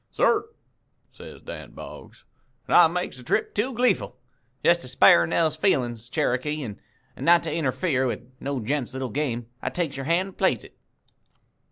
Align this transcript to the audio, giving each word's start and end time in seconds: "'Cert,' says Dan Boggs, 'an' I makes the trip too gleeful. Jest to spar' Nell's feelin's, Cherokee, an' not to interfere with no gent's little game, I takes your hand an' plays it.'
"'Cert,' 0.11 0.55
says 1.11 1.41
Dan 1.41 1.73
Boggs, 1.73 2.23
'an' 2.67 2.73
I 2.73 2.87
makes 2.87 3.17
the 3.19 3.23
trip 3.23 3.53
too 3.53 3.71
gleeful. 3.71 4.17
Jest 4.65 4.81
to 4.81 4.87
spar' 4.87 5.27
Nell's 5.27 5.55
feelin's, 5.55 6.09
Cherokee, 6.09 6.63
an' 6.63 6.79
not 7.19 7.43
to 7.43 7.53
interfere 7.53 8.07
with 8.07 8.21
no 8.39 8.59
gent's 8.59 8.93
little 8.93 9.09
game, 9.11 9.45
I 9.61 9.69
takes 9.69 9.97
your 9.97 10.07
hand 10.07 10.29
an' 10.29 10.33
plays 10.33 10.63
it.' 10.63 10.75